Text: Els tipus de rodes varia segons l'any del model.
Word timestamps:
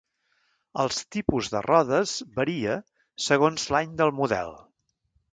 Els 0.83 1.01
tipus 1.15 1.49
de 1.55 1.59
rodes 1.65 2.13
varia 2.39 2.77
segons 3.27 3.67
l'any 3.75 3.93
del 4.01 4.15
model. 4.21 4.51